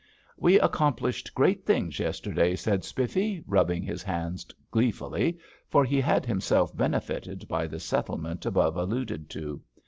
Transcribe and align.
"We 0.35 0.59
accomplished 0.59 1.35
great 1.35 1.63
things 1.63 1.99
yesterday," 1.99 2.55
said 2.55 2.83
Spiffy, 2.83 3.43
rubbing 3.45 3.83
his 3.83 4.01
hands 4.01 4.47
gleefully, 4.71 5.37
for 5.69 5.85
he 5.85 6.01
had 6.01 6.25
himself 6.25 6.75
benefited 6.75 7.47
by 7.47 7.67
the 7.67 7.79
settlement 7.79 8.47
above 8.47 8.77
alluded 8.77 9.29
to. 9.29 9.61